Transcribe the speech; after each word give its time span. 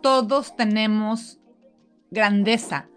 todos 0.00 0.56
tenemos 0.56 1.38
grandeza, 2.10 2.88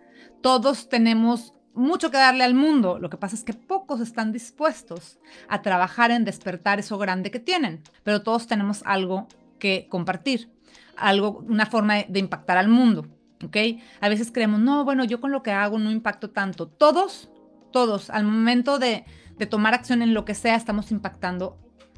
todos 0.42 0.90
tenemos 0.90 1.54
mucho 1.74 2.12
que 2.12 2.18
darle 2.18 2.44
al 2.44 2.54
mundo. 2.54 3.00
Lo 3.00 3.10
que 3.10 3.18
pasa 3.18 3.36
es 3.36 3.44
que 3.44 3.54
pocos 3.54 4.00
están 4.00 4.32
dispuestos 4.32 5.20
a 5.48 5.62
trabajar 5.62 6.12
en 6.12 6.26
despertar 6.26 6.80
eso 6.80 6.98
grande 6.98 7.32
que 7.32 7.40
tienen, 7.40 7.82
pero 8.04 8.22
todos 8.22 8.48
tenemos 8.48 8.82
algo 8.86 9.28
que 9.60 9.88
compartir, 9.90 10.52
algo, 10.98 11.44
una 11.48 11.66
forma 11.66 12.04
de, 12.04 12.20
impactar 12.20 12.58
al 12.58 12.68
mundo. 12.68 13.08
¿Ok? 13.44 13.58
A 14.00 14.08
veces 14.08 14.32
creemos, 14.32 14.62
no, 14.62 14.86
bueno, 14.86 15.04
yo 15.04 15.20
con 15.20 15.32
lo 15.32 15.44
que 15.44 15.52
hago 15.52 15.78
no 15.78 15.92
impacto 15.92 16.30
tanto. 16.30 16.68
Todos, 16.68 17.30
todos, 17.74 18.10
al 18.10 18.24
momento 18.24 18.80
de, 18.80 19.04
de 19.38 19.46
tomar 19.46 19.74
acción 19.74 20.02
en 20.02 20.14
lo 20.14 20.24
que 20.24 20.34
sea, 20.34 20.56
estamos 20.56 20.92
impactando 20.92 21.58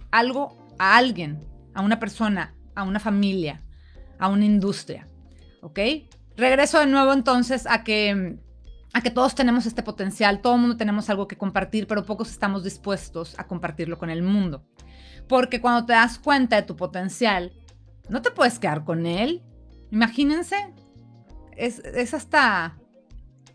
algo 0.10 0.58
a 0.80 0.98
alguien, 0.98 1.46
a 1.76 1.82
una 1.82 2.00
persona, 2.00 2.56
a 2.74 2.84
una 2.84 3.00
familia, 3.00 3.62
a 4.20 4.30
una 4.30 4.46
industria. 4.46 5.08
¿Ok? 5.62 5.80
Regreso 6.38 6.80
de 6.80 6.88
nuevo 6.88 7.14
entonces 7.14 7.66
a 7.68 7.84
que 7.84 8.38
a 8.96 9.02
que 9.02 9.12
todos 9.12 9.36
tenemos 9.36 9.66
este 9.66 9.84
potencial, 9.84 10.40
todo 10.40 10.56
el 10.56 10.62
mundo 10.62 10.78
tenemos 10.78 11.10
algo 11.10 11.28
que 11.28 11.38
compartir, 11.38 11.86
pero 11.86 12.06
pocos 12.06 12.32
estamos 12.32 12.64
dispuestos 12.64 13.38
a 13.38 13.46
compartirlo 13.46 13.98
con 13.98 14.10
el 14.10 14.24
mundo. 14.24 14.66
Porque 15.28 15.60
cuando 15.60 15.86
te 15.86 15.92
das 15.92 16.18
cuenta 16.18 16.56
de 16.56 16.62
tu 16.62 16.78
potencial, 16.78 17.52
no 18.08 18.22
te 18.22 18.32
puedes 18.32 18.58
quedar 18.58 18.86
con 18.86 19.06
él. 19.06 19.44
Imagínense, 19.92 20.56
es, 21.58 21.80
es 21.80 22.14
hasta... 22.14 22.78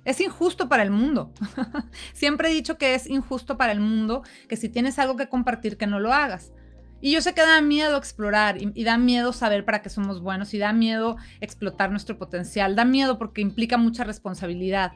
Es 0.04 0.20
injusto 0.20 0.68
para 0.68 0.82
el 0.82 0.90
mundo. 0.90 1.32
Siempre 2.12 2.50
he 2.50 2.52
dicho 2.52 2.76
que 2.76 2.94
es 2.94 3.08
injusto 3.08 3.56
para 3.56 3.72
el 3.72 3.80
mundo 3.80 4.22
que 4.46 4.58
si 4.58 4.68
tienes 4.68 4.98
algo 4.98 5.16
que 5.16 5.30
compartir, 5.30 5.78
que 5.78 5.86
no 5.86 6.00
lo 6.00 6.12
hagas. 6.12 6.52
Y 7.00 7.12
yo 7.12 7.20
sé 7.22 7.34
que 7.34 7.40
da 7.40 7.60
miedo 7.60 7.96
explorar 7.96 8.56
y, 8.60 8.84
da 8.84 8.98
miedo 8.98 9.32
saber 9.32 9.64
para 9.64 9.82
qué 9.82 9.88
somos 9.88 10.20
buenos 10.20 10.52
y 10.54 10.58
da 10.58 10.72
miedo 10.72 11.16
explotar 11.40 11.90
nuestro 11.90 12.18
potencial. 12.18 12.76
Da 12.76 12.84
miedo 12.84 13.18
porque 13.18 13.40
implica 13.40 13.78
mucha 13.78 14.04
responsabilidad 14.04 14.92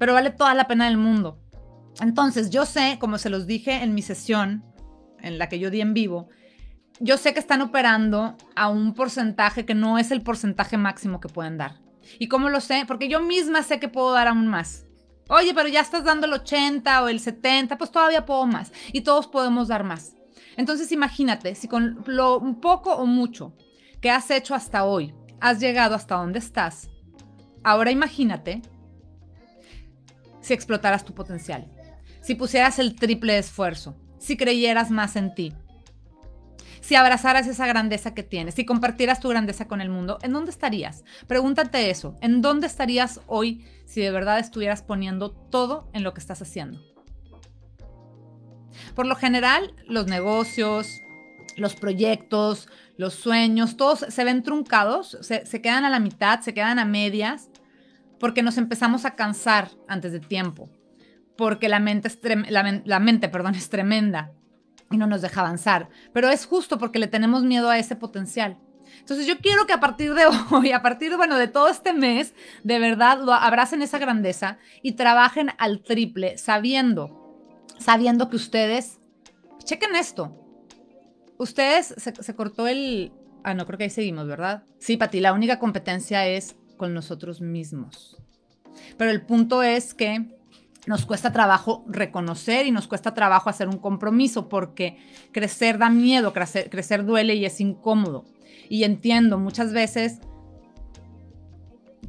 pero 0.00 0.14
vale 0.14 0.30
toda 0.30 0.54
la 0.54 0.66
pena 0.66 0.86
del 0.86 0.96
mundo. 0.96 1.38
Entonces, 2.00 2.48
yo 2.48 2.64
sé, 2.64 2.96
como 2.98 3.18
se 3.18 3.28
los 3.28 3.46
dije 3.46 3.82
en 3.82 3.94
mi 3.94 4.00
sesión, 4.00 4.64
en 5.20 5.38
la 5.38 5.50
que 5.50 5.58
yo 5.58 5.68
di 5.68 5.82
en 5.82 5.92
vivo, 5.92 6.30
yo 7.00 7.18
sé 7.18 7.34
que 7.34 7.38
están 7.38 7.60
operando 7.60 8.34
a 8.56 8.70
un 8.70 8.94
porcentaje 8.94 9.66
que 9.66 9.74
no 9.74 9.98
es 9.98 10.10
el 10.10 10.22
porcentaje 10.22 10.78
máximo 10.78 11.20
que 11.20 11.28
pueden 11.28 11.58
dar. 11.58 11.82
¿Y 12.18 12.28
cómo 12.28 12.48
lo 12.48 12.62
sé? 12.62 12.84
Porque 12.88 13.10
yo 13.10 13.20
misma 13.20 13.62
sé 13.62 13.78
que 13.78 13.88
puedo 13.88 14.12
dar 14.12 14.28
aún 14.28 14.46
más. 14.46 14.86
Oye, 15.28 15.52
pero 15.52 15.68
ya 15.68 15.82
estás 15.82 16.02
dando 16.02 16.26
el 16.26 16.32
80 16.32 17.02
o 17.02 17.08
el 17.08 17.20
70, 17.20 17.76
pues 17.76 17.90
todavía 17.90 18.24
puedo 18.24 18.46
más. 18.46 18.72
Y 18.94 19.02
todos 19.02 19.26
podemos 19.26 19.68
dar 19.68 19.84
más. 19.84 20.14
Entonces 20.56 20.92
imagínate, 20.92 21.54
si 21.54 21.68
con 21.68 22.02
lo 22.06 22.60
poco 22.60 22.94
o 22.94 23.06
mucho 23.06 23.54
que 24.00 24.10
has 24.10 24.30
hecho 24.30 24.54
hasta 24.54 24.84
hoy, 24.84 25.14
has 25.40 25.60
llegado 25.60 25.94
hasta 25.94 26.16
donde 26.16 26.38
estás, 26.38 26.90
ahora 27.62 27.90
imagínate 27.90 28.62
si 30.40 30.54
explotaras 30.54 31.04
tu 31.04 31.14
potencial, 31.14 31.70
si 32.20 32.34
pusieras 32.34 32.78
el 32.78 32.94
triple 32.94 33.38
esfuerzo, 33.38 33.96
si 34.18 34.36
creyeras 34.36 34.90
más 34.90 35.16
en 35.16 35.34
ti, 35.34 35.52
si 36.80 36.94
abrazaras 36.94 37.46
esa 37.46 37.66
grandeza 37.66 38.14
que 38.14 38.22
tienes, 38.22 38.54
si 38.54 38.64
compartieras 38.64 39.20
tu 39.20 39.28
grandeza 39.28 39.68
con 39.68 39.80
el 39.80 39.90
mundo, 39.90 40.18
¿en 40.22 40.32
dónde 40.32 40.50
estarías? 40.50 41.04
Pregúntate 41.26 41.90
eso, 41.90 42.16
¿en 42.20 42.42
dónde 42.42 42.66
estarías 42.66 43.20
hoy 43.26 43.64
si 43.86 44.00
de 44.00 44.10
verdad 44.10 44.38
estuvieras 44.38 44.82
poniendo 44.82 45.30
todo 45.30 45.88
en 45.92 46.02
lo 46.02 46.14
que 46.14 46.20
estás 46.20 46.42
haciendo? 46.42 46.89
Por 48.94 49.06
lo 49.06 49.14
general, 49.14 49.74
los 49.86 50.06
negocios, 50.06 51.02
los 51.56 51.74
proyectos, 51.74 52.68
los 52.96 53.14
sueños, 53.14 53.76
todos 53.76 54.00
se 54.08 54.24
ven 54.24 54.42
truncados, 54.42 55.18
se, 55.22 55.62
quedan 55.62 55.84
a 55.84 55.90
la 55.90 56.00
mitad, 56.00 56.40
se 56.40 56.54
quedan 56.54 56.78
a 56.78 56.84
medias, 56.84 57.50
porque 58.18 58.42
nos 58.42 58.58
empezamos 58.58 59.04
a 59.04 59.14
cansar 59.16 59.70
antes 59.88 60.12
de 60.12 60.20
tiempo, 60.20 60.68
porque 61.36 61.68
la 61.68 61.80
mente, 61.80 62.08
es 62.08 62.18
la, 62.50 63.00
mente 63.00 63.28
perdón, 63.28 63.54
es 63.56 63.70
tremenda 63.70 64.32
y 64.90 64.96
no 64.96 65.06
nos 65.06 65.22
deja 65.22 65.40
avanzar, 65.40 65.88
pero 66.12 66.28
es 66.28 66.46
justo 66.46 66.78
porque 66.78 66.98
le 66.98 67.06
tenemos 67.06 67.42
miedo 67.44 67.70
a 67.70 67.78
ese 67.78 67.96
potencial. 67.96 68.58
Entonces 68.98 69.26
yo 69.26 69.38
quiero 69.38 69.66
que 69.66 69.72
a 69.72 69.80
partir 69.80 70.14
de 70.14 70.24
hoy, 70.50 70.72
a 70.72 70.82
partir 70.82 71.16
bueno, 71.16 71.38
de 71.38 71.48
todo 71.48 71.68
este 71.68 71.92
mes, 71.92 72.34
de 72.64 72.78
verdad 72.78 73.20
lo 73.22 73.32
abracen 73.32 73.82
esa 73.82 73.98
grandeza 73.98 74.58
y 74.82 74.92
trabajen 74.92 75.52
al 75.58 75.82
triple, 75.82 76.36
sabiendo, 76.38 77.19
sabiendo 77.80 78.30
que 78.30 78.36
ustedes, 78.36 79.00
chequen 79.64 79.96
esto, 79.96 80.36
ustedes 81.38 81.94
se, 81.96 82.34
cortó 82.34 82.68
el, 82.68 83.12
ah, 83.42 83.54
no, 83.54 83.66
creo 83.66 83.78
que 83.78 83.84
ahí 83.84 83.90
seguimos, 83.90 84.28
¿verdad? 84.28 84.64
Sí, 84.78 84.96
Pati, 84.96 85.20
la 85.20 85.32
única 85.32 85.58
competencia 85.58 86.26
es 86.26 86.56
con 86.76 86.94
nosotros 86.94 87.40
mismos. 87.40 88.16
Pero 88.96 89.10
el 89.10 89.22
punto 89.22 89.62
es 89.62 89.94
que 89.94 90.38
nos 90.86 91.06
cuesta 91.06 91.32
trabajo 91.32 91.84
reconocer 91.88 92.66
y 92.66 92.70
nos 92.70 92.86
cuesta 92.86 93.14
trabajo 93.14 93.50
hacer 93.50 93.68
un 93.68 93.78
compromiso 93.78 94.48
porque 94.48 94.98
crecer 95.32 95.78
da 95.78 95.90
miedo, 95.90 96.32
crecer, 96.32 96.70
crecer 96.70 97.04
duele 97.04 97.34
y 97.34 97.44
es 97.44 97.60
incómodo. 97.60 98.24
Y 98.68 98.84
entiendo, 98.84 99.38
muchas 99.38 99.72
veces, 99.72 100.20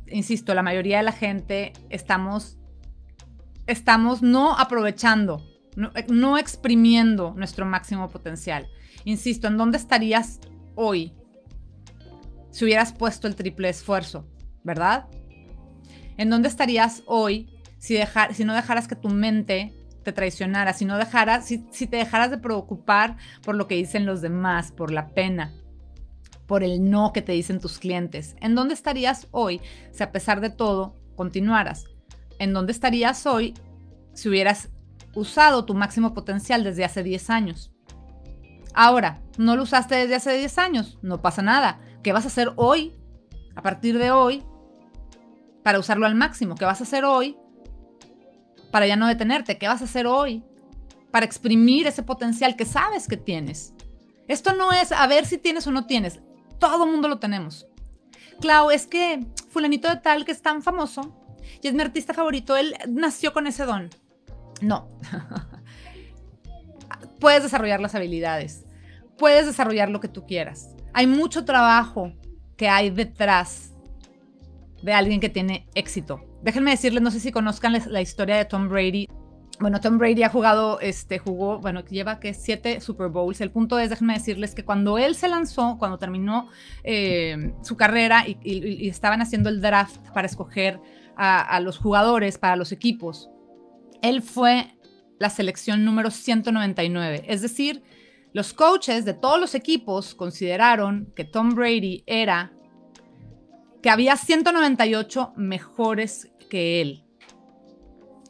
insisto, 0.07 0.53
la 0.53 0.63
mayoría 0.63 0.97
de 0.97 1.03
la 1.03 1.11
gente 1.11 1.73
estamos, 1.89 2.57
estamos 3.65 4.21
no 4.21 4.57
aprovechando, 4.57 5.50
no, 5.75 5.91
no 6.09 6.37
exprimiendo 6.37 7.33
nuestro 7.35 7.65
máximo 7.65 8.09
potencial. 8.09 8.67
Insisto, 9.05 9.47
¿en 9.47 9.57
dónde 9.57 9.77
estarías 9.77 10.39
hoy 10.75 11.13
si 12.49 12.65
hubieras 12.65 12.93
puesto 12.93 13.27
el 13.27 13.35
triple 13.35 13.69
esfuerzo? 13.69 14.27
¿verdad? 14.63 15.07
¿En 16.17 16.29
dónde 16.29 16.47
estarías 16.47 17.03
hoy 17.05 17.49
si, 17.77 17.95
dejar, 17.95 18.33
si 18.33 18.45
no 18.45 18.53
dejaras 18.53 18.87
que 18.87 18.95
tu 18.95 19.09
mente 19.09 19.73
te 20.03 20.11
traicionara, 20.11 20.73
si 20.73 20.85
no 20.85 20.97
dejaras, 20.97 21.45
si 21.45 21.87
te 21.87 21.97
dejaras 21.97 22.31
de 22.31 22.37
preocupar 22.37 23.17
por 23.43 23.55
lo 23.55 23.67
que 23.67 23.75
dicen 23.75 24.05
los 24.05 24.21
demás, 24.21 24.71
por 24.71 24.91
la 24.91 25.09
pena, 25.09 25.53
por 26.47 26.63
el 26.63 26.89
no 26.89 27.13
que 27.13 27.21
te 27.21 27.31
dicen 27.31 27.59
tus 27.59 27.79
clientes? 27.79 28.35
¿En 28.41 28.55
dónde 28.55 28.73
estarías 28.73 29.27
hoy 29.31 29.61
si 29.91 30.03
a 30.03 30.11
pesar 30.11 30.41
de 30.41 30.49
todo 30.49 30.95
continuaras? 31.15 31.85
¿En 32.39 32.53
dónde 32.53 32.71
estarías 32.71 33.25
hoy 33.25 33.53
si 34.13 34.29
hubieras 34.29 34.69
usado 35.15 35.65
tu 35.65 35.73
máximo 35.73 36.13
potencial 36.13 36.63
desde 36.63 36.85
hace 36.85 37.03
10 37.03 37.29
años? 37.29 37.71
Ahora, 38.73 39.21
no 39.37 39.55
lo 39.55 39.63
usaste 39.63 39.95
desde 39.95 40.15
hace 40.15 40.37
10 40.37 40.57
años, 40.57 40.99
no 41.01 41.21
pasa 41.21 41.41
nada. 41.41 41.81
¿Qué 42.03 42.13
vas 42.13 42.25
a 42.25 42.27
hacer 42.29 42.53
hoy, 42.55 42.95
a 43.55 43.61
partir 43.61 43.97
de 43.97 44.11
hoy, 44.11 44.43
para 45.63 45.79
usarlo 45.79 46.05
al 46.05 46.15
máximo. 46.15 46.55
¿Qué 46.55 46.65
vas 46.65 46.81
a 46.81 46.83
hacer 46.83 47.05
hoy 47.05 47.37
para 48.71 48.87
ya 48.87 48.95
no 48.95 49.07
detenerte? 49.07 49.57
¿Qué 49.57 49.67
vas 49.67 49.81
a 49.81 49.85
hacer 49.85 50.07
hoy 50.07 50.43
para 51.11 51.25
exprimir 51.25 51.87
ese 51.87 52.03
potencial 52.03 52.55
que 52.55 52.65
sabes 52.65 53.07
que 53.07 53.17
tienes? 53.17 53.73
Esto 54.27 54.53
no 54.53 54.71
es 54.71 54.91
a 54.91 55.05
ver 55.07 55.25
si 55.25 55.37
tienes 55.37 55.67
o 55.67 55.71
no 55.71 55.85
tienes. 55.85 56.19
Todo 56.59 56.85
mundo 56.85 57.07
lo 57.07 57.19
tenemos. 57.19 57.67
Clau, 58.39 58.71
es 58.71 58.87
que 58.87 59.25
fulanito 59.49 59.89
de 59.89 59.97
tal 59.97 60.25
que 60.25 60.31
es 60.31 60.41
tan 60.41 60.61
famoso 60.61 61.17
y 61.61 61.67
es 61.67 61.73
mi 61.73 61.81
artista 61.81 62.13
favorito, 62.13 62.55
él 62.55 62.75
nació 62.87 63.33
con 63.33 63.45
ese 63.45 63.65
don. 63.65 63.89
No. 64.61 64.87
puedes 67.19 67.43
desarrollar 67.43 67.79
las 67.79 67.95
habilidades. 67.95 68.65
Puedes 69.17 69.45
desarrollar 69.45 69.89
lo 69.89 69.99
que 69.99 70.07
tú 70.07 70.25
quieras. 70.25 70.75
Hay 70.93 71.07
mucho 71.07 71.45
trabajo 71.45 72.11
que 72.57 72.67
hay 72.67 72.89
detrás 72.89 73.71
de 74.81 74.93
alguien 74.93 75.19
que 75.19 75.29
tiene 75.29 75.67
éxito. 75.75 76.21
Déjenme 76.41 76.71
decirles, 76.71 77.01
no 77.01 77.11
sé 77.11 77.19
si 77.19 77.31
conozcan 77.31 77.73
la 77.87 78.01
historia 78.01 78.35
de 78.35 78.45
Tom 78.45 78.67
Brady. 78.67 79.07
Bueno, 79.59 79.79
Tom 79.79 79.99
Brady 79.99 80.23
ha 80.23 80.29
jugado, 80.29 80.79
este, 80.79 81.19
jugó, 81.19 81.59
bueno, 81.59 81.85
lleva 81.85 82.19
que 82.19 82.33
siete 82.33 82.81
Super 82.81 83.09
Bowls. 83.09 83.41
El 83.41 83.51
punto 83.51 83.77
es, 83.77 83.91
déjenme 83.91 84.13
decirles 84.13 84.55
que 84.55 84.65
cuando 84.65 84.97
él 84.97 85.13
se 85.13 85.27
lanzó, 85.27 85.77
cuando 85.77 85.99
terminó 85.99 86.49
eh, 86.83 87.53
su 87.61 87.77
carrera 87.77 88.25
y, 88.27 88.89
estaban 88.89 89.21
haciendo 89.21 89.49
el 89.49 89.61
draft 89.61 89.97
para 90.15 90.25
escoger 90.25 90.79
a, 91.15 91.41
a 91.41 91.59
los 91.59 91.77
jugadores 91.77 92.39
para 92.39 92.55
los 92.55 92.71
equipos, 92.71 93.29
él 94.01 94.21
fue 94.21 94.77
la 95.19 95.29
selección 95.29 95.85
número 95.85 96.11
199. 96.11 97.25
Es 97.27 97.41
decir, 97.41 97.83
los 98.33 98.53
coaches 98.53 99.05
de 99.05 99.13
todos 99.13 99.39
los 99.39 99.55
equipos 99.55 100.15
consideraron 100.15 101.11
que 101.15 101.25
Tom 101.25 101.49
Brady 101.49 102.03
era 102.07 102.53
que 103.81 103.89
había 103.89 104.15
198 104.15 105.33
mejores 105.35 106.31
que 106.49 106.81
él. 106.81 107.03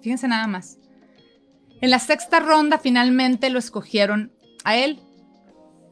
Fíjense 0.02 0.28
nada 0.28 0.48
más. 0.48 0.78
En 1.82 1.90
la 1.90 2.00
sexta 2.00 2.40
ronda 2.40 2.78
finalmente 2.78 3.50
lo 3.50 3.60
escogieron 3.60 4.32
a 4.64 4.78
él 4.78 5.00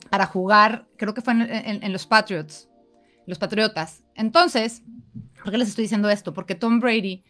para 0.10 0.26
jugar, 0.26 0.88
creo 0.98 1.14
que 1.14 1.22
fue 1.22 1.34
en, 1.34 1.92
los 1.94 2.08
Patriots, 2.08 2.70
los 3.28 3.38
Patriotas. 3.38 4.04
Entonces, 4.16 4.84
¿por 5.44 5.52
qué 5.52 5.58
les 5.58 5.70
estoy 5.70 5.84
diciendo 5.84 6.10
esto? 6.10 6.34
Porque 6.34 6.56
Tom 6.56 6.80
Brady, 6.80 7.24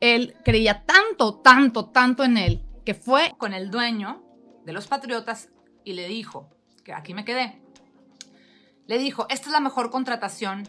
él 0.00 0.36
creía 0.44 0.84
tanto, 0.84 1.40
tanto, 1.40 1.86
tanto 1.90 2.24
en 2.24 2.36
él, 2.36 2.64
que 2.84 2.94
fue 2.94 3.34
con 3.38 3.52
el 3.52 3.70
dueño 3.70 4.22
de 4.64 4.72
los 4.72 4.86
Patriotas 4.86 5.50
y 5.84 5.94
le 5.94 6.06
dijo, 6.08 6.50
que 6.84 6.92
aquí 6.92 7.14
me 7.14 7.24
quedé, 7.24 7.60
le 8.86 8.98
dijo, 8.98 9.26
esta 9.28 9.46
es 9.46 9.52
la 9.52 9.60
mejor 9.60 9.90
contratación 9.90 10.68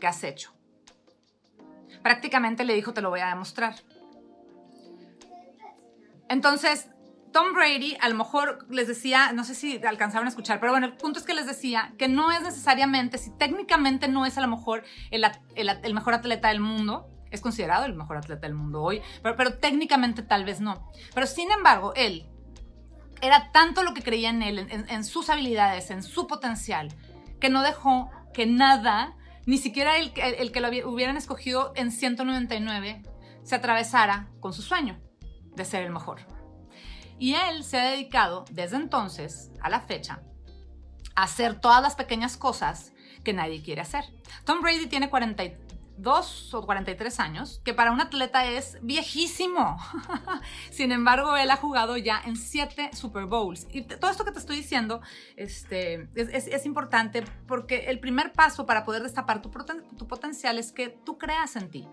que 0.00 0.06
has 0.06 0.22
hecho. 0.24 0.52
Prácticamente 2.02 2.64
le 2.64 2.74
dijo, 2.74 2.92
te 2.92 3.00
lo 3.00 3.10
voy 3.10 3.20
a 3.20 3.28
demostrar. 3.28 3.74
Entonces, 6.28 6.88
Tom 7.32 7.52
Brady 7.52 7.96
a 8.00 8.08
lo 8.08 8.14
mejor 8.14 8.66
les 8.70 8.88
decía, 8.88 9.32
no 9.32 9.44
sé 9.44 9.54
si 9.54 9.78
alcanzaron 9.84 10.26
a 10.26 10.30
escuchar, 10.30 10.60
pero 10.60 10.72
bueno, 10.72 10.86
el 10.86 10.96
punto 10.96 11.18
es 11.18 11.24
que 11.24 11.34
les 11.34 11.46
decía 11.46 11.92
que 11.98 12.08
no 12.08 12.32
es 12.32 12.42
necesariamente, 12.42 13.18
si 13.18 13.30
técnicamente 13.30 14.08
no 14.08 14.24
es 14.24 14.38
a 14.38 14.40
lo 14.40 14.48
mejor 14.48 14.84
el, 15.10 15.24
el, 15.54 15.94
mejor 15.94 16.14
atleta 16.14 16.48
del 16.48 16.60
mundo, 16.60 17.08
es 17.30 17.40
considerado 17.40 17.84
el 17.84 17.94
mejor 17.94 18.16
atleta 18.16 18.46
del 18.46 18.54
mundo 18.54 18.82
hoy, 18.82 19.02
pero, 19.22 19.54
técnicamente 19.54 20.22
tal 20.22 20.44
vez 20.44 20.60
no. 20.60 20.90
Pero 21.14 21.26
sin 21.26 21.50
embargo, 21.50 21.92
él 21.94 22.26
era 23.22 23.50
tanto 23.52 23.82
lo 23.82 23.94
que 23.94 24.02
creía 24.02 24.30
en 24.30 24.42
él, 24.42 24.58
en, 24.70 25.04
sus 25.04 25.30
habilidades, 25.30 25.90
en 25.90 26.02
su 26.02 26.26
potencial, 26.26 26.88
que 27.40 27.48
no 27.48 27.62
dejó 27.62 28.10
que 28.32 28.46
nada, 28.46 29.16
ni 29.46 29.58
siquiera 29.58 29.98
el, 29.98 30.12
el 30.16 30.52
que 30.52 30.60
lo 30.60 30.68
hubieran 30.88 31.16
escogido 31.16 31.72
en 31.76 31.90
199, 31.90 33.02
se 33.42 33.54
atravesara 33.54 34.28
con 34.40 34.52
su 34.52 34.62
sueño 34.62 35.00
de 35.54 35.64
ser 35.64 35.84
el 35.84 35.92
mejor. 35.92 36.20
Y 37.18 37.34
él 37.34 37.64
se 37.64 37.78
ha 37.78 37.90
dedicado 37.90 38.44
desde 38.50 38.76
entonces 38.76 39.50
a 39.60 39.70
la 39.70 39.80
fecha 39.80 40.20
a 41.14 41.22
hacer 41.22 41.58
todas 41.60 41.82
las 41.82 41.94
pequeñas 41.94 42.36
cosas 42.36 42.92
que 43.24 43.32
nadie 43.32 43.62
quiere 43.62 43.80
hacer. 43.80 44.04
Tom 44.44 44.60
Brady 44.60 44.86
tiene 44.86 45.08
42 45.96 46.54
o 46.54 46.62
43 46.62 47.20
años, 47.20 47.60
que 47.64 47.74
para 47.74 47.90
un 47.90 48.00
atleta 48.00 48.46
es 48.46 48.78
viejísimo. 48.82 49.78
Sin 50.70 50.92
embargo, 50.92 51.36
él 51.36 51.50
ha 51.50 51.56
jugado 51.56 51.96
ya 51.96 52.20
en 52.24 52.36
7 52.36 52.90
Super 52.92 53.24
Bowls. 53.24 53.66
Y 53.72 53.82
todo 53.82 54.10
esto 54.10 54.24
que 54.24 54.32
te 54.32 54.38
estoy 54.38 54.56
diciendo 54.56 55.00
este, 55.36 56.08
es, 56.14 56.66
importante 56.66 57.24
porque 57.46 57.86
el 57.88 58.00
primer 58.00 58.32
paso 58.32 58.66
para 58.66 58.84
poder 58.84 59.02
destapar 59.02 59.40
tu, 59.40 59.50
tu 59.50 60.06
potencial 60.06 60.58
es 60.58 60.72
que 60.72 60.88
tú 60.88 61.16
creas 61.16 61.56
en 61.56 61.70
ti, 61.70 61.88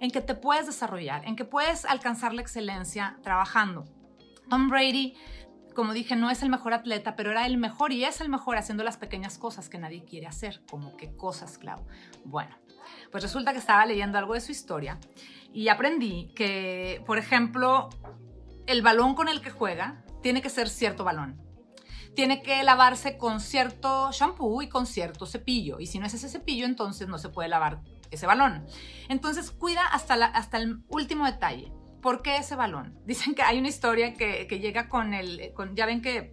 en 0.00 0.10
que 0.10 0.20
te 0.20 0.34
puedes 0.34 0.66
desarrollar, 0.66 1.24
en 1.26 1.36
que 1.36 1.44
puedes 1.44 1.84
alcanzar 1.84 2.34
la 2.34 2.42
excelencia 2.42 3.18
trabajando. 3.22 3.84
Tom 4.50 4.68
Brady, 4.68 5.14
como 5.74 5.92
dije, 5.92 6.16
no 6.16 6.30
es 6.30 6.42
el 6.42 6.50
mejor 6.50 6.74
atleta, 6.74 7.16
pero 7.16 7.30
era 7.30 7.46
el 7.46 7.56
mejor 7.56 7.92
y 7.92 8.04
es 8.04 8.20
el 8.20 8.28
mejor 8.28 8.56
haciendo 8.56 8.82
las 8.82 8.96
pequeñas 8.96 9.38
cosas 9.38 9.68
que 9.68 9.78
nadie 9.78 10.04
quiere 10.04 10.26
hacer, 10.26 10.60
como 10.70 10.96
qué 10.96 11.14
cosas, 11.14 11.58
Clau. 11.58 11.86
Bueno, 12.24 12.56
pues 13.10 13.22
resulta 13.22 13.52
que 13.52 13.58
estaba 13.58 13.86
leyendo 13.86 14.18
algo 14.18 14.34
de 14.34 14.40
su 14.40 14.52
historia 14.52 14.98
y 15.52 15.68
aprendí 15.68 16.32
que, 16.34 17.02
por 17.06 17.18
ejemplo, 17.18 17.88
el 18.66 18.82
balón 18.82 19.14
con 19.14 19.28
el 19.28 19.40
que 19.40 19.50
juega 19.50 20.04
tiene 20.22 20.42
que 20.42 20.50
ser 20.50 20.68
cierto 20.68 21.04
balón. 21.04 21.40
Tiene 22.14 22.42
que 22.42 22.62
lavarse 22.62 23.16
con 23.16 23.40
cierto 23.40 24.10
shampoo 24.12 24.60
y 24.62 24.68
con 24.68 24.86
cierto 24.86 25.24
cepillo. 25.24 25.78
Y 25.78 25.86
si 25.86 25.98
no 25.98 26.06
es 26.06 26.14
ese 26.14 26.28
cepillo, 26.28 26.66
entonces 26.66 27.08
no 27.08 27.18
se 27.18 27.28
puede 27.28 27.48
lavar 27.48 27.80
ese 28.10 28.26
balón. 28.26 28.66
Entonces 29.08 29.50
cuida 29.50 29.86
hasta, 29.86 30.14
hasta 30.14 30.58
el 30.58 30.82
último 30.88 31.24
detalle. 31.24 31.72
¿Por 32.02 32.22
qué 32.22 32.36
ese 32.36 32.56
balón? 32.56 32.98
Dicen 33.06 33.34
que 33.34 33.42
hay 33.42 33.58
una 33.58 33.68
historia 33.68 34.14
que, 34.14 34.46
llega 34.60 34.88
con 34.88 35.14
el, 35.14 35.52
ya 35.74 35.86
ven 35.86 36.02
que, 36.02 36.32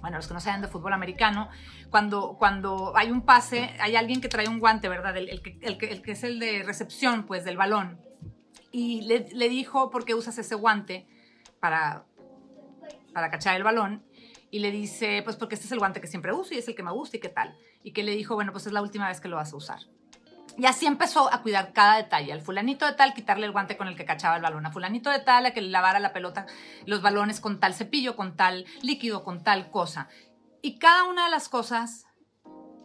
bueno, 0.00 0.16
los 0.16 0.28
que 0.28 0.34
no 0.34 0.40
saben 0.40 0.60
de 0.60 0.68
fútbol 0.68 0.92
americano, 0.92 1.48
cuando, 1.90 2.36
cuando 2.38 2.96
hay 2.96 3.10
un 3.10 3.22
pase, 3.22 3.74
hay 3.80 3.96
alguien 3.96 4.20
que 4.20 4.28
trae 4.28 4.48
un 4.48 4.58
guante, 4.58 4.88
¿verdad? 4.88 5.16
El, 5.16 5.42
que, 5.42 5.58
el, 5.62 5.78
que, 5.78 6.12
es 6.12 6.24
el 6.24 6.38
de 6.38 6.62
recepción, 6.62 7.26
pues, 7.26 7.44
del 7.44 7.56
balón. 7.56 8.00
Y 8.72 9.02
le, 9.02 9.28
le, 9.32 9.48
dijo, 9.48 9.90
¿por 9.90 10.04
qué 10.04 10.14
usas 10.14 10.38
ese 10.38 10.54
guante 10.54 11.06
para, 11.60 12.04
para 13.12 13.30
cachar 13.30 13.56
el 13.56 13.62
balón? 13.62 14.04
Y 14.50 14.60
le 14.60 14.70
dice, 14.70 15.22
pues 15.24 15.36
porque 15.36 15.54
este 15.54 15.66
es 15.66 15.72
el 15.72 15.78
guante 15.78 16.00
que 16.00 16.06
siempre 16.06 16.32
uso 16.32 16.54
y 16.54 16.58
es 16.58 16.68
el 16.68 16.74
que 16.74 16.82
me 16.82 16.92
gusta 16.92 17.16
y 17.16 17.20
qué 17.20 17.28
tal. 17.28 17.56
Y 17.82 17.92
que 17.92 18.02
le 18.02 18.12
dijo, 18.12 18.34
bueno, 18.34 18.52
pues 18.52 18.66
es 18.66 18.72
la 18.72 18.82
última 18.82 19.08
vez 19.08 19.20
que 19.20 19.28
lo 19.28 19.36
vas 19.36 19.52
a 19.52 19.56
usar. 19.56 19.80
Y 20.58 20.66
así 20.66 20.86
empezó 20.86 21.32
a 21.32 21.42
cuidar 21.42 21.72
cada 21.72 21.96
detalle. 21.96 22.32
Al 22.32 22.40
fulanito 22.40 22.86
de 22.86 22.94
tal, 22.94 23.12
quitarle 23.12 23.46
el 23.46 23.52
guante 23.52 23.76
con 23.76 23.88
el 23.88 23.96
que 23.96 24.04
cachaba 24.04 24.36
el 24.36 24.42
balón. 24.42 24.64
A 24.64 24.70
fulanito 24.70 25.10
de 25.10 25.18
tal, 25.18 25.46
a 25.46 25.50
que 25.52 25.60
le 25.60 25.68
lavara 25.68 26.00
la 26.00 26.12
pelota, 26.12 26.46
los 26.86 27.02
balones 27.02 27.40
con 27.40 27.60
tal 27.60 27.74
cepillo, 27.74 28.16
con 28.16 28.36
tal 28.36 28.64
líquido, 28.82 29.22
con 29.22 29.42
tal 29.42 29.70
cosa. 29.70 30.08
Y 30.62 30.78
cada 30.78 31.04
una 31.04 31.26
de 31.26 31.30
las 31.30 31.48
cosas 31.48 32.06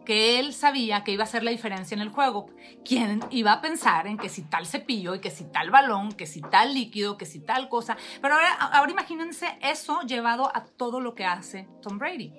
que 0.04 0.38
él 0.38 0.52
sabía 0.52 1.04
que 1.04 1.12
iba 1.12 1.22
a 1.22 1.26
hacer 1.26 1.42
la 1.44 1.50
diferencia 1.50 1.94
en 1.94 2.00
el 2.00 2.10
juego. 2.10 2.46
¿Quién 2.84 3.20
iba 3.30 3.52
a 3.52 3.60
pensar 3.60 4.06
en 4.06 4.18
que 4.18 4.28
si 4.28 4.42
tal 4.42 4.66
cepillo 4.66 5.14
y 5.14 5.20
que 5.20 5.30
si 5.30 5.44
tal 5.44 5.70
balón, 5.70 6.12
que 6.12 6.26
si 6.26 6.40
tal 6.40 6.74
líquido, 6.74 7.16
que 7.16 7.26
si 7.26 7.40
tal 7.40 7.68
cosa? 7.68 7.96
Pero 8.20 8.34
ahora, 8.34 8.52
ahora 8.52 8.90
imagínense 8.90 9.46
eso 9.62 10.02
llevado 10.02 10.54
a 10.54 10.64
todo 10.64 11.00
lo 11.00 11.14
que 11.14 11.24
hace 11.24 11.68
Tom 11.80 11.98
Brady. 11.98 12.32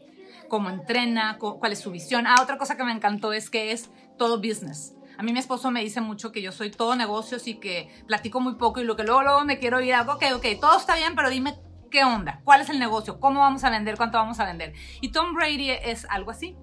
Cómo 0.50 0.70
entrena, 0.70 1.38
cuál 1.40 1.72
es 1.72 1.80
su 1.80 1.90
visión. 1.90 2.28
Ah, 2.28 2.42
otra 2.42 2.58
cosa 2.58 2.76
que 2.76 2.84
me 2.84 2.92
encantó 2.92 3.34
es 3.34 3.50
que 3.50 3.72
es 3.72 3.90
todo 4.18 4.38
business. 4.38 4.94
A 5.18 5.24
mí 5.24 5.32
mi 5.32 5.40
esposo 5.40 5.72
me 5.72 5.82
dice 5.82 6.02
mucho 6.02 6.32
que 6.32 6.42
yo 6.42 6.52
soy 6.52 6.72
todo 6.72 6.96
negocios 6.96 7.48
y 7.48 7.56
que 7.56 7.90
platico 8.08 8.40
muy 8.40 8.56
poco 8.56 8.82
y 8.82 8.84
lo 8.84 8.96
que 8.96 9.04
luego, 9.04 9.24
luego 9.24 9.46
me 9.46 9.60
quiero 9.60 9.80
ir 9.82 9.94
a, 9.94 10.02
ok, 10.02 10.24
ok, 10.36 10.46
todo 10.60 10.78
está 10.78 10.96
bien, 10.96 11.16
pero 11.16 11.30
dime 11.30 11.56
qué 11.92 12.04
onda, 12.04 12.42
cuál 12.44 12.62
es 12.62 12.70
el 12.70 12.80
negocio, 12.80 13.20
cómo 13.20 13.42
vamos 13.42 13.64
a 13.64 13.70
vender, 13.70 13.98
cuánto 13.98 14.18
vamos 14.18 14.40
a 14.40 14.46
vender. 14.46 14.74
Y 15.02 15.12
Tom 15.12 15.34
Brady 15.34 15.70
es 15.70 16.08
algo 16.10 16.32
así. 16.32 16.58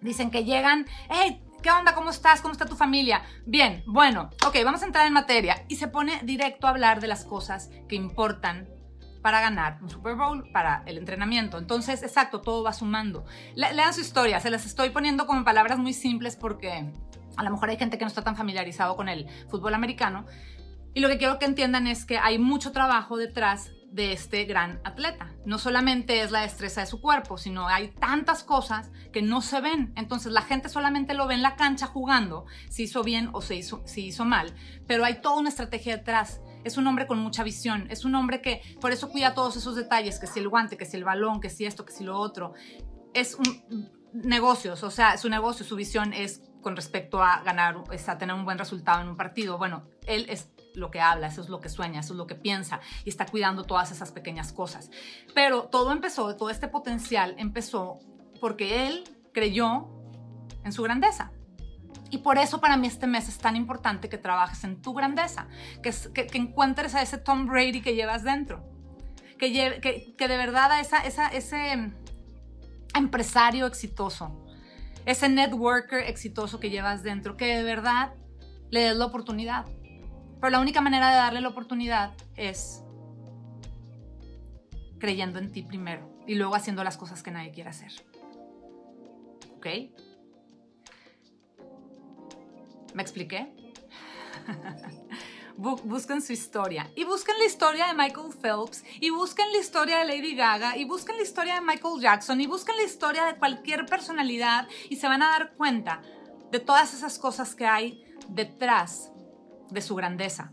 Dicen 0.00 0.30
que 0.30 0.44
llegan, 0.44 0.86
hey, 1.10 1.42
¿qué 1.62 1.70
onda? 1.72 1.94
¿Cómo 1.94 2.10
estás? 2.10 2.40
¿Cómo 2.40 2.52
está 2.52 2.66
tu 2.66 2.76
familia? 2.76 3.22
Bien, 3.46 3.82
bueno, 3.86 4.30
ok, 4.46 4.56
vamos 4.64 4.82
a 4.82 4.86
entrar 4.86 5.04
en 5.06 5.12
materia. 5.12 5.64
Y 5.68 5.76
se 5.76 5.88
pone 5.88 6.20
directo 6.22 6.68
a 6.68 6.70
hablar 6.70 7.00
de 7.00 7.08
las 7.08 7.24
cosas 7.24 7.70
que 7.88 7.96
importan 7.96 8.68
para 9.22 9.40
ganar 9.40 9.78
un 9.82 9.90
Super 9.90 10.14
Bowl, 10.14 10.48
para 10.52 10.84
el 10.86 10.98
entrenamiento. 10.98 11.58
Entonces, 11.58 12.04
exacto, 12.04 12.40
todo 12.40 12.62
va 12.62 12.72
sumando. 12.72 13.24
lean 13.56 13.92
su 13.92 14.00
historia, 14.00 14.38
se 14.38 14.50
las 14.50 14.64
estoy 14.64 14.90
poniendo 14.90 15.26
como 15.26 15.42
palabras 15.42 15.80
muy 15.80 15.94
simples 15.94 16.36
porque 16.36 16.92
a 17.36 17.42
lo 17.42 17.50
mejor 17.50 17.70
hay 17.70 17.76
gente 17.76 17.98
que 17.98 18.04
no 18.04 18.08
está 18.08 18.22
tan 18.22 18.36
familiarizado 18.36 18.96
con 18.96 19.08
el 19.08 19.26
fútbol 19.48 19.74
americano. 19.74 20.26
Y 20.94 21.00
lo 21.00 21.08
que 21.08 21.18
quiero 21.18 21.38
que 21.38 21.44
entiendan 21.44 21.86
es 21.86 22.06
que 22.06 22.18
hay 22.18 22.38
mucho 22.38 22.72
trabajo 22.72 23.16
detrás 23.16 23.70
de 23.90 24.12
este 24.12 24.44
gran 24.44 24.80
atleta. 24.84 25.32
No 25.44 25.58
solamente 25.58 26.22
es 26.22 26.30
la 26.30 26.40
destreza 26.40 26.80
de 26.80 26.86
su 26.86 27.00
cuerpo, 27.00 27.38
sino 27.38 27.68
hay 27.68 27.88
tantas 27.88 28.42
cosas 28.42 28.90
que 29.12 29.22
no 29.22 29.40
se 29.40 29.60
ven. 29.60 29.92
Entonces 29.96 30.32
la 30.32 30.42
gente 30.42 30.68
solamente 30.68 31.14
lo 31.14 31.26
ve 31.26 31.34
en 31.34 31.42
la 31.42 31.56
cancha 31.56 31.86
jugando, 31.86 32.46
si 32.68 32.84
hizo 32.84 33.02
bien 33.02 33.30
o 33.32 33.40
si 33.40 33.56
hizo, 33.56 33.82
si 33.86 34.06
hizo 34.06 34.24
mal. 34.24 34.54
Pero 34.86 35.04
hay 35.04 35.20
toda 35.20 35.36
una 35.36 35.48
estrategia 35.48 35.96
detrás. 35.96 36.40
Es 36.64 36.76
un 36.76 36.86
hombre 36.86 37.06
con 37.06 37.18
mucha 37.18 37.42
visión. 37.42 37.86
Es 37.90 38.04
un 38.04 38.14
hombre 38.14 38.40
que 38.40 38.60
por 38.80 38.92
eso 38.92 39.10
cuida 39.10 39.34
todos 39.34 39.56
esos 39.56 39.76
detalles, 39.76 40.18
que 40.18 40.26
si 40.26 40.40
el 40.40 40.48
guante, 40.48 40.76
que 40.76 40.86
si 40.86 40.96
el 40.96 41.04
balón, 41.04 41.40
que 41.40 41.50
si 41.50 41.64
esto, 41.64 41.84
que 41.84 41.92
si 41.92 42.04
lo 42.04 42.18
otro. 42.18 42.54
Es 43.14 43.34
un 43.34 43.96
negocios, 44.24 44.82
o 44.82 44.90
sea, 44.90 45.18
su 45.18 45.28
negocio, 45.28 45.64
su 45.64 45.76
visión 45.76 46.12
es 46.12 46.42
con 46.66 46.74
respecto 46.74 47.22
a 47.22 47.42
ganar, 47.44 47.76
a 48.08 48.18
tener 48.18 48.34
un 48.34 48.44
buen 48.44 48.58
resultado 48.58 49.00
en 49.00 49.06
un 49.06 49.16
partido. 49.16 49.56
Bueno, 49.56 49.84
él 50.04 50.26
es 50.28 50.50
lo 50.74 50.90
que 50.90 51.00
habla, 51.00 51.28
eso 51.28 51.40
es 51.40 51.48
lo 51.48 51.60
que 51.60 51.68
sueña, 51.68 52.00
eso 52.00 52.12
es 52.12 52.16
lo 52.16 52.26
que 52.26 52.34
piensa 52.34 52.80
y 53.04 53.08
está 53.08 53.24
cuidando 53.24 53.62
todas 53.62 53.92
esas 53.92 54.10
pequeñas 54.10 54.52
cosas. 54.52 54.90
Pero 55.32 55.68
todo 55.68 55.92
empezó, 55.92 56.34
todo 56.34 56.50
este 56.50 56.66
potencial 56.66 57.36
empezó 57.38 58.00
porque 58.40 58.88
él 58.88 59.04
creyó 59.32 59.86
en 60.64 60.72
su 60.72 60.82
grandeza. 60.82 61.30
Y 62.10 62.18
por 62.18 62.36
eso 62.36 62.60
para 62.60 62.76
mí 62.76 62.88
este 62.88 63.06
mes 63.06 63.28
es 63.28 63.38
tan 63.38 63.54
importante 63.54 64.08
que 64.08 64.18
trabajes 64.18 64.64
en 64.64 64.82
tu 64.82 64.92
grandeza, 64.92 65.46
que, 65.84 65.94
encuentres 66.32 66.96
a 66.96 67.02
ese 67.02 67.18
Tom 67.18 67.46
Brady 67.46 67.80
que 67.80 67.94
llevas 67.94 68.24
dentro, 68.24 68.68
que, 69.38 69.48
de 70.18 70.36
verdad 70.36 70.72
a 70.72 70.80
esa, 70.80 70.98
ese 71.28 71.92
empresario 72.92 73.66
exitoso, 73.66 74.45
ese 75.06 75.28
networker 75.28 76.00
exitoso 76.00 76.60
que 76.60 76.68
llevas 76.68 77.02
dentro, 77.02 77.36
que 77.36 77.56
de 77.56 77.62
verdad 77.62 78.12
le 78.70 78.80
des 78.80 78.96
la 78.96 79.06
oportunidad. 79.06 79.64
Pero 80.40 80.50
la 80.50 80.60
única 80.60 80.80
manera 80.80 81.08
de 81.10 81.16
darle 81.16 81.40
la 81.40 81.48
oportunidad 81.48 82.12
es 82.34 82.82
creyendo 84.98 85.38
en 85.38 85.52
ti 85.52 85.62
primero 85.62 86.10
y 86.26 86.34
luego 86.34 86.54
haciendo 86.54 86.82
las 86.82 86.96
cosas 86.96 87.22
que 87.22 87.30
nadie 87.30 87.52
quiere 87.52 87.70
hacer. 87.70 87.92
¿Ok? 89.56 89.66
¿Me 92.94 93.02
expliqué? 93.02 93.54
busquen 95.56 96.20
su 96.20 96.32
historia. 96.32 96.90
Y 96.94 97.04
busquen 97.04 97.38
la 97.38 97.46
historia 97.46 97.86
de 97.86 97.94
Michael 97.94 98.32
Phelps, 98.40 98.84
y 99.00 99.10
busquen 99.10 99.50
la 99.52 99.58
historia 99.58 99.98
de 99.98 100.04
Lady 100.04 100.34
Gaga, 100.34 100.76
y 100.76 100.84
busquen 100.84 101.16
la 101.16 101.22
historia 101.22 101.54
de 101.54 101.60
Michael 101.60 102.00
Jackson, 102.00 102.40
y 102.40 102.46
busquen 102.46 102.76
la 102.76 102.82
historia 102.82 103.24
de 103.24 103.36
cualquier 103.36 103.86
personalidad, 103.86 104.68
y 104.88 104.96
se 104.96 105.08
van 105.08 105.22
a 105.22 105.30
dar 105.30 105.54
cuenta 105.54 106.02
de 106.50 106.60
todas 106.60 106.94
esas 106.94 107.18
cosas 107.18 107.54
que 107.54 107.66
hay 107.66 108.04
detrás 108.28 109.12
de 109.70 109.80
su 109.80 109.94
grandeza. 109.94 110.52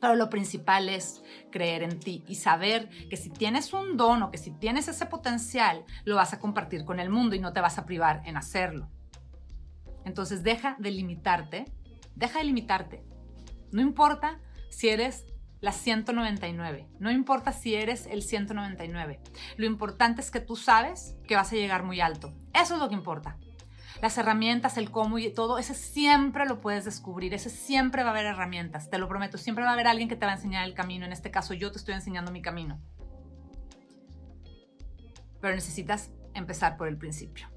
Pero 0.00 0.16
lo 0.16 0.28
principal 0.28 0.90
es 0.90 1.22
creer 1.50 1.82
en 1.82 1.98
ti 1.98 2.24
y 2.28 2.34
saber 2.34 2.90
que 3.08 3.16
si 3.16 3.30
tienes 3.30 3.72
un 3.72 3.96
don 3.96 4.22
o 4.22 4.30
que 4.30 4.36
si 4.36 4.50
tienes 4.50 4.86
ese 4.86 5.06
potencial, 5.06 5.84
lo 6.04 6.16
vas 6.16 6.34
a 6.34 6.40
compartir 6.40 6.84
con 6.84 7.00
el 7.00 7.08
mundo 7.08 7.36
y 7.36 7.40
no 7.40 7.54
te 7.54 7.62
vas 7.62 7.78
a 7.78 7.86
privar 7.86 8.20
en 8.26 8.36
hacerlo. 8.36 8.90
Entonces 10.04 10.42
deja 10.42 10.76
de 10.78 10.90
limitarte, 10.90 11.64
deja 12.16 12.40
de 12.40 12.44
limitarte 12.44 13.13
no 13.74 13.82
importa 13.82 14.38
si 14.70 14.88
eres 14.88 15.26
la 15.60 15.72
199, 15.72 16.86
no 17.00 17.10
importa 17.10 17.50
si 17.50 17.74
eres 17.74 18.06
el 18.06 18.22
199. 18.22 19.20
Lo 19.56 19.66
importante 19.66 20.20
es 20.20 20.30
que 20.30 20.38
tú 20.38 20.54
sabes 20.54 21.16
que 21.26 21.34
vas 21.34 21.52
a 21.52 21.56
llegar 21.56 21.82
muy 21.82 22.00
alto. 22.00 22.32
Eso 22.54 22.74
es 22.74 22.80
lo 22.80 22.88
que 22.88 22.94
importa. 22.94 23.36
Las 24.00 24.16
herramientas, 24.16 24.76
el 24.76 24.92
cómo 24.92 25.18
y 25.18 25.28
todo, 25.32 25.58
ese 25.58 25.74
siempre 25.74 26.46
lo 26.46 26.60
puedes 26.60 26.84
descubrir, 26.84 27.34
ese 27.34 27.50
siempre 27.50 28.04
va 28.04 28.10
a 28.10 28.12
haber 28.12 28.26
herramientas, 28.26 28.90
te 28.90 28.98
lo 28.98 29.08
prometo, 29.08 29.38
siempre 29.38 29.64
va 29.64 29.70
a 29.70 29.72
haber 29.72 29.88
alguien 29.88 30.08
que 30.08 30.14
te 30.14 30.24
va 30.24 30.30
a 30.30 30.36
enseñar 30.36 30.64
el 30.64 30.74
camino, 30.74 31.04
en 31.04 31.12
este 31.12 31.32
caso 31.32 31.52
yo 31.52 31.72
te 31.72 31.78
estoy 31.78 31.94
enseñando 31.94 32.30
mi 32.30 32.42
camino. 32.42 32.80
Pero 35.40 35.52
necesitas 35.52 36.12
empezar 36.32 36.76
por 36.76 36.86
el 36.86 36.96
principio. 36.96 37.48